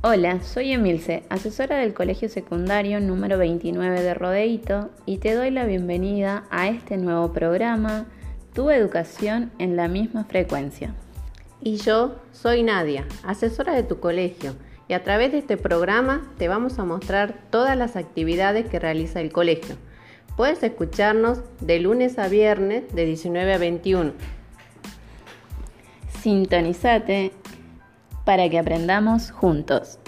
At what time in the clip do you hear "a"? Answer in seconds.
6.50-6.68, 14.92-15.02, 16.78-16.84, 22.20-22.28, 23.52-23.58